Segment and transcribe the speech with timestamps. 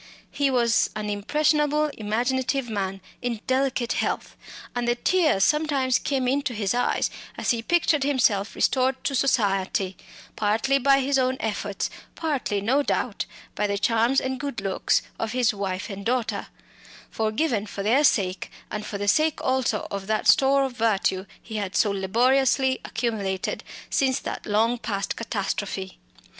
[0.31, 4.35] He was an impressionable imaginative man in delicate health;
[4.75, 9.95] and the tears sometimes came into his eyes as he pictured himself restored to society
[10.35, 15.33] partly by his own efforts, partly, no doubt, by the charms and good looks of
[15.33, 16.47] his wife and daughter
[17.11, 21.57] forgiven for their sake, and for the sake also of that store of virtue he
[21.57, 25.99] had so laboriously accumulated since that long past catastrophe.